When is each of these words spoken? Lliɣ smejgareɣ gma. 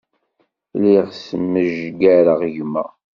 Lliɣ 0.79 1.07
smejgareɣ 1.13 2.39
gma. 2.55 2.85